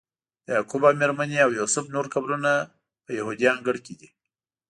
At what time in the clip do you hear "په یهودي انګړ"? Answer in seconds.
3.05-3.75